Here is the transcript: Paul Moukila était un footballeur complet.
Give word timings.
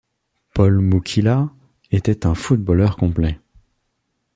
Paul 0.55 0.79
Moukila 0.79 1.51
était 1.91 2.25
un 2.25 2.33
footballeur 2.33 2.97
complet. 2.97 3.39